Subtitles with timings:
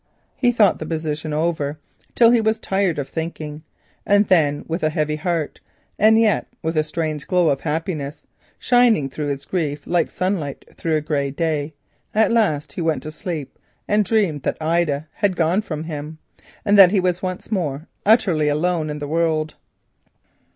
[0.35, 1.77] He thought the position over
[2.15, 3.61] till he was tired of thinking,
[4.03, 5.59] and then with a heavy heart
[5.99, 8.25] and yet with a strange glow of happiness
[8.57, 11.73] shining through his grief, like sunlight through a grey sky,
[12.15, 16.17] at last he went to sleep and dreamed that Ida had gone from him,
[16.65, 19.53] and that he was once more utterly alone in the world.